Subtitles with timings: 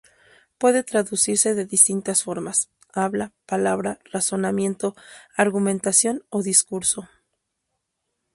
[0.57, 4.95] Puede traducirse de distintas formas: habla, palabra, razonamiento,
[5.37, 7.07] argumentación o discurso.